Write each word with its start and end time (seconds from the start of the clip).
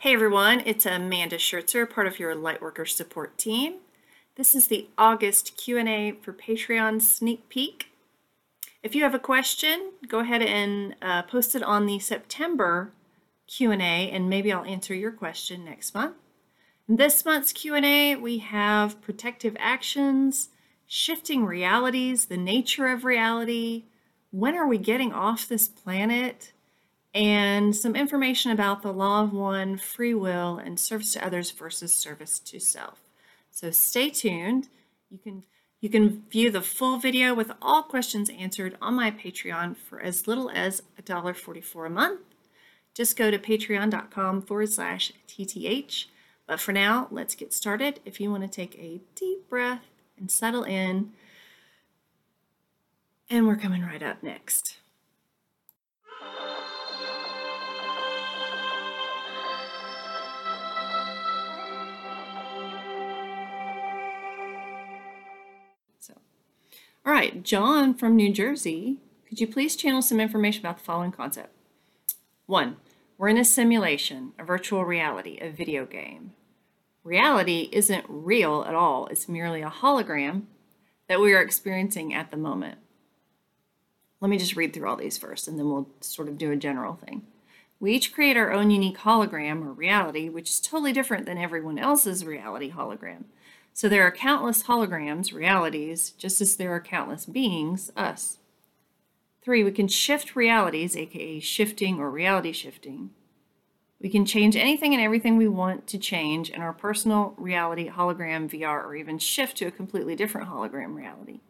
Hey 0.00 0.14
everyone, 0.14 0.62
it's 0.64 0.86
Amanda 0.86 1.36
Schertzer, 1.36 1.84
part 1.84 2.06
of 2.06 2.18
your 2.18 2.34
Lightworker 2.34 2.88
support 2.88 3.36
team. 3.36 3.80
This 4.36 4.54
is 4.54 4.68
the 4.68 4.88
August 4.96 5.58
Q&A 5.58 6.12
for 6.22 6.32
Patreon 6.32 7.02
sneak 7.02 7.50
peek. 7.50 7.88
If 8.82 8.94
you 8.94 9.02
have 9.02 9.14
a 9.14 9.18
question, 9.18 9.92
go 10.08 10.20
ahead 10.20 10.40
and 10.40 10.96
uh, 11.02 11.24
post 11.24 11.54
it 11.54 11.62
on 11.62 11.84
the 11.84 11.98
September 11.98 12.92
Q&A 13.46 13.76
and 14.10 14.30
maybe 14.30 14.50
I'll 14.50 14.64
answer 14.64 14.94
your 14.94 15.12
question 15.12 15.66
next 15.66 15.94
month. 15.94 16.16
In 16.88 16.96
this 16.96 17.26
month's 17.26 17.52
Q&A, 17.52 18.16
we 18.16 18.38
have 18.38 19.02
protective 19.02 19.54
actions, 19.60 20.48
shifting 20.86 21.44
realities, 21.44 22.24
the 22.24 22.38
nature 22.38 22.86
of 22.86 23.04
reality, 23.04 23.84
when 24.30 24.54
are 24.54 24.66
we 24.66 24.78
getting 24.78 25.12
off 25.12 25.46
this 25.46 25.68
planet, 25.68 26.54
and 27.14 27.74
some 27.74 27.96
information 27.96 28.52
about 28.52 28.82
the 28.82 28.92
law 28.92 29.22
of 29.22 29.32
one, 29.32 29.76
free 29.76 30.14
will, 30.14 30.58
and 30.58 30.78
service 30.78 31.12
to 31.14 31.24
others 31.24 31.50
versus 31.50 31.94
service 31.94 32.38
to 32.38 32.60
self. 32.60 33.00
So 33.50 33.70
stay 33.70 34.10
tuned. 34.10 34.68
You 35.10 35.18
can 35.18 35.44
you 35.80 35.88
can 35.88 36.24
view 36.30 36.50
the 36.50 36.60
full 36.60 36.98
video 36.98 37.32
with 37.34 37.52
all 37.62 37.82
questions 37.82 38.28
answered 38.28 38.76
on 38.82 38.94
my 38.94 39.10
Patreon 39.10 39.76
for 39.78 39.98
as 39.98 40.28
little 40.28 40.50
as 40.50 40.82
$1.44 41.02 41.86
a 41.86 41.90
month. 41.90 42.20
Just 42.92 43.16
go 43.16 43.30
to 43.30 43.38
patreon.com 43.38 44.42
forward 44.42 44.70
slash 44.70 45.12
TTH. 45.26 46.04
But 46.46 46.60
for 46.60 46.72
now, 46.72 47.08
let's 47.10 47.34
get 47.34 47.54
started. 47.54 48.00
If 48.04 48.20
you 48.20 48.30
want 48.30 48.42
to 48.42 48.48
take 48.48 48.74
a 48.74 49.00
deep 49.14 49.48
breath 49.48 49.84
and 50.18 50.30
settle 50.30 50.64
in, 50.64 51.12
and 53.30 53.46
we're 53.46 53.56
coming 53.56 53.82
right 53.82 54.02
up 54.02 54.22
next. 54.22 54.79
All 67.06 67.14
right, 67.14 67.42
John 67.42 67.94
from 67.94 68.14
New 68.14 68.30
Jersey, 68.30 68.98
could 69.26 69.40
you 69.40 69.46
please 69.46 69.74
channel 69.74 70.02
some 70.02 70.20
information 70.20 70.60
about 70.60 70.76
the 70.76 70.84
following 70.84 71.12
concept? 71.12 71.54
One, 72.44 72.76
we're 73.16 73.28
in 73.28 73.38
a 73.38 73.44
simulation, 73.44 74.32
a 74.38 74.44
virtual 74.44 74.84
reality, 74.84 75.38
a 75.40 75.48
video 75.48 75.86
game. 75.86 76.32
Reality 77.02 77.70
isn't 77.72 78.04
real 78.06 78.66
at 78.68 78.74
all, 78.74 79.06
it's 79.06 79.30
merely 79.30 79.62
a 79.62 79.70
hologram 79.70 80.42
that 81.08 81.20
we 81.20 81.32
are 81.32 81.40
experiencing 81.40 82.12
at 82.12 82.30
the 82.30 82.36
moment. 82.36 82.78
Let 84.20 84.28
me 84.28 84.36
just 84.36 84.54
read 84.54 84.74
through 84.74 84.86
all 84.86 84.96
these 84.96 85.16
first 85.16 85.48
and 85.48 85.58
then 85.58 85.70
we'll 85.70 85.88
sort 86.02 86.28
of 86.28 86.36
do 86.36 86.52
a 86.52 86.56
general 86.56 86.96
thing. 86.96 87.22
We 87.80 87.94
each 87.94 88.12
create 88.12 88.36
our 88.36 88.52
own 88.52 88.70
unique 88.70 88.98
hologram 88.98 89.64
or 89.64 89.72
reality, 89.72 90.28
which 90.28 90.50
is 90.50 90.60
totally 90.60 90.92
different 90.92 91.24
than 91.24 91.38
everyone 91.38 91.78
else's 91.78 92.26
reality 92.26 92.70
hologram. 92.70 93.24
So 93.80 93.88
there 93.88 94.06
are 94.06 94.10
countless 94.10 94.64
holograms, 94.64 95.32
realities, 95.32 96.10
just 96.10 96.42
as 96.42 96.56
there 96.56 96.70
are 96.74 96.82
countless 96.82 97.24
beings, 97.24 97.90
us. 97.96 98.36
Three, 99.40 99.64
we 99.64 99.72
can 99.72 99.88
shift 99.88 100.36
realities, 100.36 100.94
aka 100.94 101.40
shifting 101.40 101.98
or 101.98 102.10
reality 102.10 102.52
shifting. 102.52 103.08
We 103.98 104.10
can 104.10 104.26
change 104.26 104.54
anything 104.54 104.92
and 104.92 105.02
everything 105.02 105.38
we 105.38 105.48
want 105.48 105.86
to 105.86 105.98
change 105.98 106.50
in 106.50 106.60
our 106.60 106.74
personal 106.74 107.32
reality, 107.38 107.88
hologram, 107.88 108.50
VR, 108.50 108.84
or 108.84 108.94
even 108.96 109.18
shift 109.18 109.56
to 109.56 109.68
a 109.68 109.70
completely 109.70 110.14
different 110.14 110.50
hologram 110.50 110.94
reality. 110.94 111.40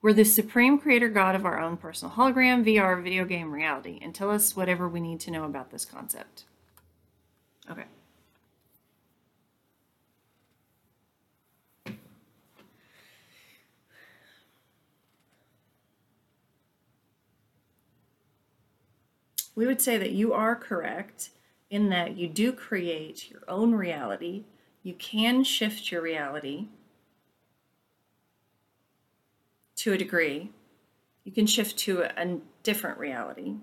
We're 0.00 0.14
the 0.14 0.24
supreme 0.24 0.78
creator 0.78 1.10
God 1.10 1.34
of 1.34 1.44
our 1.44 1.60
own 1.60 1.76
personal 1.76 2.14
hologram, 2.14 2.64
VR, 2.64 3.02
video 3.02 3.26
game 3.26 3.52
reality, 3.52 3.98
and 4.00 4.14
tell 4.14 4.30
us 4.30 4.56
whatever 4.56 4.88
we 4.88 5.00
need 5.00 5.20
to 5.20 5.30
know 5.30 5.44
about 5.44 5.70
this 5.70 5.84
concept. 5.84 6.44
Okay. 7.70 7.84
We 19.54 19.66
would 19.66 19.80
say 19.80 19.98
that 19.98 20.12
you 20.12 20.32
are 20.32 20.56
correct 20.56 21.30
in 21.70 21.88
that 21.88 22.16
you 22.16 22.28
do 22.28 22.52
create 22.52 23.30
your 23.30 23.42
own 23.48 23.74
reality. 23.74 24.44
You 24.82 24.94
can 24.94 25.44
shift 25.44 25.90
your 25.90 26.02
reality 26.02 26.66
to 29.76 29.92
a 29.92 29.98
degree. 29.98 30.50
You 31.24 31.32
can 31.32 31.46
shift 31.46 31.76
to 31.78 32.02
a, 32.02 32.38
different 32.62 32.98
reality. 32.98 33.56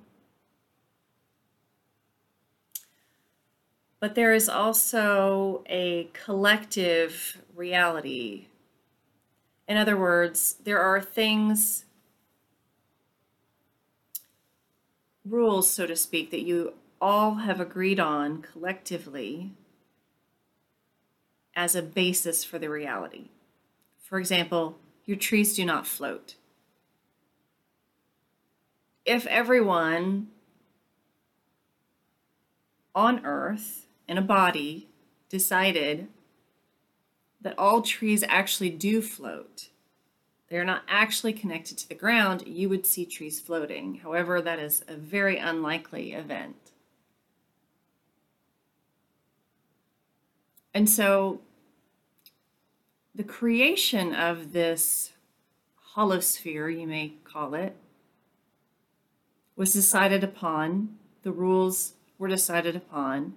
But 4.02 4.16
there 4.16 4.34
is 4.34 4.50
also 4.50 5.64
a 5.70 6.10
collective 6.12 7.42
reality. 7.56 8.48
In 9.70 9.78
other 9.78 9.96
words, 9.96 10.58
there 10.64 10.80
are 10.80 11.00
things 11.00 11.86
rules, 15.30 15.70
so 15.70 15.86
to 15.86 15.96
speak, 15.96 16.32
that 16.32 16.42
you 16.42 16.74
all 17.02 17.36
have 17.36 17.60
agreed 17.60 18.00
on 18.00 18.42
collectively 18.42 19.52
as 21.56 21.76
a 21.76 21.82
basis 21.82 22.44
for 22.44 22.60
the 22.60 22.70
reality. 22.70 23.30
For 24.02 24.20
example, 24.20 24.78
your 25.06 25.18
trees 25.18 25.56
do 25.56 25.66
not 25.66 25.88
float. 25.88 26.36
If 29.06 29.26
everyone 29.28 30.28
on 32.94 33.26
Earth 33.26 33.88
in 34.08 34.18
a 34.18 34.22
body 34.22 34.88
decided 35.30 36.08
that 37.42 37.58
all 37.58 37.82
trees 37.82 38.24
actually 38.28 38.70
do 38.70 39.02
float, 39.02 39.70
they're 40.50 40.66
not 40.66 40.84
actually 40.88 41.34
connected 41.34 41.78
to 41.78 41.88
the 41.88 41.96
ground, 41.96 42.44
you 42.48 42.70
would 42.70 42.86
see 42.86 43.06
trees 43.06 43.40
floating. 43.40 43.96
However, 43.96 44.42
that 44.42 44.60
is 44.60 44.84
a 44.88 44.96
very 44.96 45.38
unlikely 45.38 46.14
event. 46.14 46.56
And 50.74 50.90
so 50.90 51.42
the 53.14 53.24
creation 53.24 54.14
of 54.14 54.54
this 54.54 55.14
holosphere, 55.96 56.70
you 56.70 56.88
may 56.88 57.14
call 57.24 57.54
it, 57.54 57.76
was 59.56 59.74
decided 59.74 60.24
upon, 60.24 60.98
the 61.24 61.32
rules 61.32 61.94
were 62.18 62.28
decided 62.28 62.76
upon, 62.76 63.34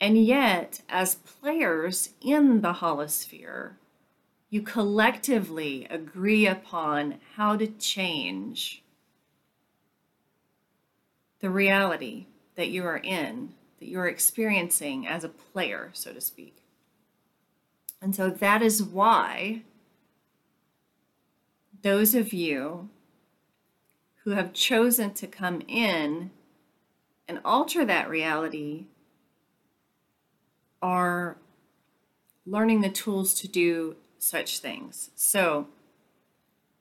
and 0.00 0.22
yet, 0.22 0.82
as 0.88 1.14
players 1.14 2.10
in 2.20 2.60
the 2.60 2.74
holosphere, 2.74 3.76
you 4.52 4.60
collectively 4.60 5.86
agree 5.88 6.46
upon 6.46 7.18
how 7.36 7.56
to 7.56 7.66
change 7.66 8.82
the 11.40 11.48
reality 11.48 12.26
that 12.54 12.68
you 12.68 12.84
are 12.84 12.98
in, 12.98 13.54
that 13.80 13.88
you 13.88 13.98
are 13.98 14.06
experiencing 14.06 15.06
as 15.06 15.24
a 15.24 15.30
player, 15.30 15.88
so 15.94 16.12
to 16.12 16.20
speak. 16.20 16.58
And 18.02 18.14
so 18.14 18.28
that 18.28 18.60
is 18.60 18.82
why 18.82 19.62
those 21.80 22.14
of 22.14 22.34
you 22.34 22.90
who 24.24 24.32
have 24.32 24.52
chosen 24.52 25.14
to 25.14 25.26
come 25.26 25.62
in 25.66 26.30
and 27.26 27.40
alter 27.42 27.86
that 27.86 28.10
reality 28.10 28.84
are 30.82 31.38
learning 32.44 32.82
the 32.82 32.90
tools 32.90 33.32
to 33.32 33.48
do 33.48 33.96
such 34.22 34.60
things. 34.60 35.10
So, 35.14 35.66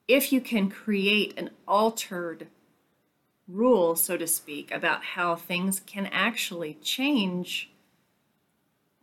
if 0.07 0.31
you 0.31 0.41
can 0.41 0.69
create 0.69 1.33
an 1.37 1.49
altered 1.67 2.47
rule, 3.47 3.95
so 3.95 4.17
to 4.17 4.27
speak, 4.27 4.71
about 4.71 5.03
how 5.03 5.35
things 5.35 5.79
can 5.79 6.07
actually 6.07 6.75
change 6.81 7.71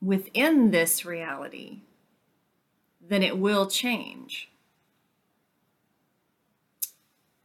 within 0.01 0.71
this 0.71 1.05
reality, 1.05 1.81
then 3.01 3.23
it 3.23 3.39
will 3.39 3.67
change. 3.67 4.51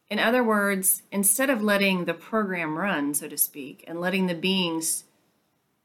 In 0.10 0.20
other 0.20 0.44
words, 0.44 1.02
instead 1.12 1.50
of 1.50 1.64
letting 1.64 2.06
the 2.06 2.14
program 2.14 2.78
run, 2.78 3.14
so 3.16 3.28
to 3.28 3.38
speak, 3.38 3.84
and 3.88 4.00
letting 4.00 4.28
the 4.28 4.36
beings 4.36 5.06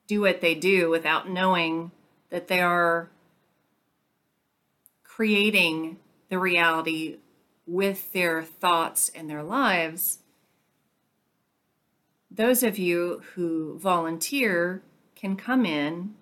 do 0.06 0.21
what 0.21 0.43
they 0.43 0.55
do 0.55 0.91
without 0.91 1.31
knowing 1.31 1.93
that 2.31 2.49
they 2.49 2.61
are 2.61 3.09
creating 5.19 5.97
the 6.31 6.38
reality 6.38 7.17
with 7.67 8.12
their 8.12 8.41
thoughts 8.41 9.11
and 9.17 9.29
their 9.29 9.43
lives, 9.43 10.19
those 12.31 12.62
of 12.62 12.79
you 12.79 13.20
who 13.35 13.76
volunteer 13.81 14.81
can 15.17 15.35
come 15.35 15.67
in, 15.67 16.15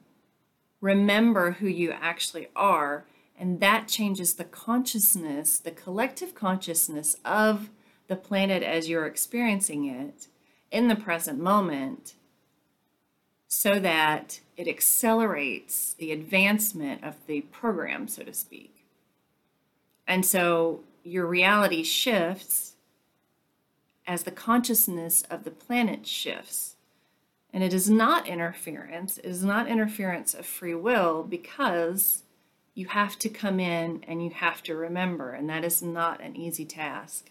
remember 0.81 1.50
who 1.50 1.66
you 1.66 1.93
actually 1.93 2.48
are, 2.56 3.04
and 3.38 3.60
that 3.60 3.87
changes 3.87 4.32
the 4.32 4.44
consciousness, 4.44 5.58
the 5.58 5.70
collective 5.70 6.34
consciousness 6.34 7.16
of 7.22 7.69
the 8.08 8.16
planet 8.16 8.62
as 8.62 8.88
you're 8.88 9.04
experiencing 9.04 9.84
it 9.84 10.26
in 10.72 10.88
the 10.88 10.96
present 10.96 11.38
moment 11.38 12.14
so 13.46 13.78
that 13.78 14.40
it 14.56 14.66
accelerates 14.66 15.93
the 15.93 16.12
advancement 16.12 17.04
of 17.04 17.14
the 17.26 17.43
program, 17.43 18.08
so 18.08 18.22
to 18.22 18.32
speak. 18.32 18.75
And 20.06 20.25
so 20.25 20.81
your 21.03 21.26
reality 21.26 21.82
shifts 21.82 22.75
as 24.06 24.23
the 24.23 24.31
consciousness 24.31 25.23
of 25.31 25.44
the 25.44 25.50
planet 25.50 26.06
shifts. 26.06 26.76
And 27.53 27.64
it 27.64 27.73
is 27.73 27.88
not 27.88 28.29
interference, 28.29 29.19
it 29.19 29.25
is 29.25 29.44
not 29.44 29.69
interference 29.69 30.35
of 30.35 30.47
free 30.47 30.75
will 30.75 31.23
because 31.23 32.23
you 32.75 32.87
have 32.88 33.19
to 33.20 33.29
come 33.29 33.58
in 33.58 34.05
and 34.06 34.23
you 34.23 34.31
have 34.31 34.62
to 34.64 34.76
remember, 34.76 35.32
and 35.32 35.49
that 35.49 35.64
is 35.64 35.82
not 35.82 36.20
an 36.20 36.37
easy 36.37 36.67
task. 36.67 37.31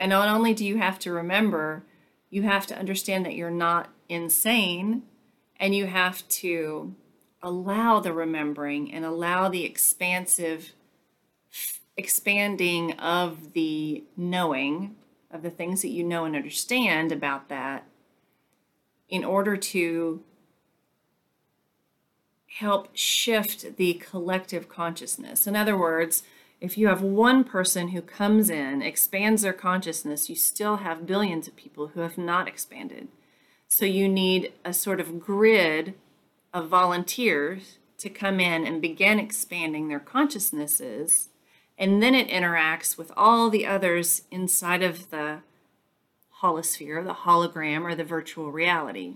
And 0.00 0.10
not 0.10 0.28
only 0.28 0.54
do 0.54 0.64
you 0.64 0.78
have 0.78 0.98
to 1.00 1.12
remember, 1.12 1.84
you 2.30 2.42
have 2.42 2.66
to 2.68 2.78
understand 2.78 3.26
that 3.26 3.34
you're 3.34 3.50
not 3.50 3.90
insane 4.08 5.02
and 5.60 5.74
you 5.74 5.86
have 5.86 6.26
to 6.28 6.94
allow 7.42 8.00
the 8.00 8.12
remembering 8.12 8.92
and 8.92 9.04
allow 9.04 9.48
the 9.48 9.64
expansive 9.64 10.72
expanding 12.02 12.92
of 12.94 13.52
the 13.52 14.02
knowing 14.16 14.96
of 15.30 15.42
the 15.42 15.50
things 15.50 15.82
that 15.82 15.90
you 15.90 16.02
know 16.02 16.24
and 16.24 16.34
understand 16.34 17.12
about 17.12 17.48
that 17.48 17.86
in 19.08 19.24
order 19.24 19.56
to 19.56 20.20
help 22.58 22.88
shift 22.92 23.76
the 23.76 23.94
collective 23.94 24.68
consciousness. 24.68 25.46
In 25.46 25.54
other 25.54 25.78
words, 25.78 26.24
if 26.60 26.76
you 26.76 26.88
have 26.88 27.02
one 27.02 27.44
person 27.44 27.88
who 27.88 28.02
comes 28.02 28.50
in, 28.50 28.82
expands 28.82 29.42
their 29.42 29.52
consciousness, 29.52 30.28
you 30.28 30.34
still 30.34 30.78
have 30.78 31.06
billions 31.06 31.46
of 31.46 31.54
people 31.54 31.88
who 31.88 32.00
have 32.00 32.18
not 32.18 32.48
expanded. 32.48 33.06
So 33.68 33.84
you 33.84 34.08
need 34.08 34.52
a 34.64 34.72
sort 34.72 35.00
of 35.00 35.20
grid 35.20 35.94
of 36.52 36.68
volunteers 36.68 37.78
to 37.98 38.10
come 38.10 38.40
in 38.40 38.66
and 38.66 38.82
begin 38.82 39.20
expanding 39.20 39.86
their 39.86 40.00
consciousnesses. 40.00 41.28
And 41.78 42.02
then 42.02 42.14
it 42.14 42.28
interacts 42.28 42.96
with 42.96 43.10
all 43.16 43.50
the 43.50 43.66
others 43.66 44.22
inside 44.30 44.82
of 44.82 45.10
the 45.10 45.38
holosphere, 46.42 47.04
the 47.04 47.14
hologram, 47.14 47.82
or 47.82 47.94
the 47.94 48.04
virtual 48.04 48.52
reality. 48.52 49.14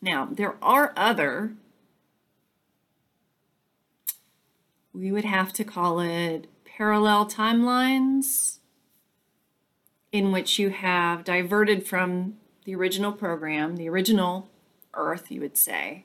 Now, 0.00 0.28
there 0.30 0.56
are 0.62 0.92
other 0.96 1.54
we 4.98 5.12
would 5.12 5.24
have 5.24 5.52
to 5.52 5.64
call 5.64 6.00
it 6.00 6.48
parallel 6.64 7.26
timelines 7.26 8.58
in 10.10 10.32
which 10.32 10.58
you 10.58 10.70
have 10.70 11.22
diverted 11.22 11.86
from 11.86 12.34
the 12.64 12.74
original 12.74 13.12
program, 13.12 13.76
the 13.76 13.88
original 13.88 14.48
Earth, 14.94 15.30
you 15.30 15.40
would 15.40 15.56
say. 15.56 16.04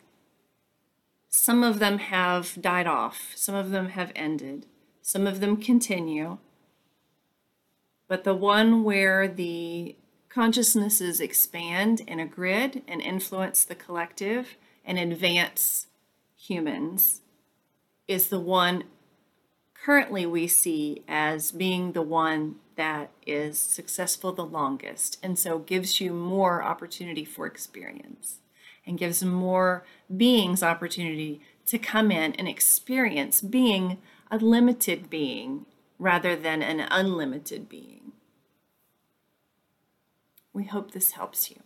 Some 1.35 1.63
of 1.63 1.79
them 1.79 1.97
have 1.97 2.61
died 2.61 2.85
off, 2.85 3.31
some 3.35 3.55
of 3.55 3.71
them 3.71 3.89
have 3.89 4.11
ended, 4.15 4.67
some 5.01 5.25
of 5.25 5.39
them 5.39 5.57
continue. 5.57 6.37
But 8.07 8.23
the 8.23 8.35
one 8.35 8.83
where 8.83 9.27
the 9.27 9.95
consciousnesses 10.29 11.19
expand 11.19 12.01
in 12.01 12.19
a 12.19 12.27
grid 12.27 12.83
and 12.87 13.01
influence 13.01 13.63
the 13.63 13.73
collective 13.73 14.57
and 14.85 14.99
advance 14.99 15.87
humans 16.37 17.21
is 18.07 18.27
the 18.27 18.39
one 18.39 18.83
currently 19.73 20.27
we 20.27 20.47
see 20.47 21.01
as 21.07 21.51
being 21.51 21.93
the 21.93 22.03
one 22.03 22.57
that 22.75 23.09
is 23.25 23.57
successful 23.57 24.31
the 24.33 24.45
longest 24.45 25.17
and 25.23 25.37
so 25.39 25.57
gives 25.57 25.99
you 25.99 26.13
more 26.13 26.61
opportunity 26.63 27.25
for 27.25 27.47
experience 27.47 28.39
and 28.85 28.97
gives 28.97 29.23
more 29.23 29.85
beings 30.15 30.63
opportunity 30.63 31.41
to 31.65 31.77
come 31.77 32.11
in 32.11 32.33
and 32.33 32.47
experience 32.47 33.41
being 33.41 33.97
a 34.29 34.37
limited 34.37 35.09
being 35.09 35.65
rather 35.99 36.35
than 36.35 36.61
an 36.61 36.81
unlimited 36.91 37.69
being. 37.69 38.11
We 40.51 40.65
hope 40.65 40.91
this 40.91 41.11
helps 41.11 41.49
you. 41.49 41.61